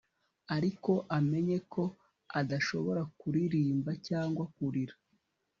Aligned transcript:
ariko 0.55 0.91
amenye 1.17 1.57
ko 1.73 1.83
adashobora 2.39 3.01
kuririmba 3.19 3.91
cyangwa 4.07 4.43
kurira 4.55 4.95